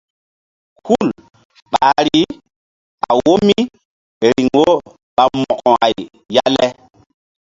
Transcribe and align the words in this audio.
Hul 0.85 1.09
ɓahri 1.71 2.19
a 3.07 3.09
wo 3.21 3.31
mí 3.47 3.57
riŋ 4.33 4.47
wo 4.57 4.65
ɓa 5.15 5.23
Mo̧ko-ay 5.39 5.93
ya 6.35 6.43
le. 6.55 6.65